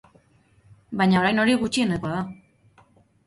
Baina 1.01 1.19
orain 1.19 1.43
hori 1.43 1.53
gutxienekoa 1.65 2.13
da. 2.15 2.87